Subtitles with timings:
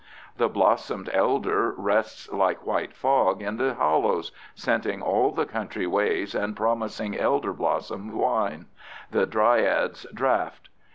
[0.37, 6.33] The blossomed elder rests like white fog in the hollows, scenting all the country ways
[6.33, 8.65] and promising elder blossom wine,
[9.11, 10.69] the dryad's draught.